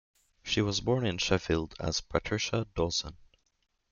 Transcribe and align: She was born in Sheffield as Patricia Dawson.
She 0.41 0.63
was 0.63 0.81
born 0.81 1.05
in 1.05 1.19
Sheffield 1.19 1.75
as 1.79 2.01
Patricia 2.01 2.65
Dawson. 2.73 3.15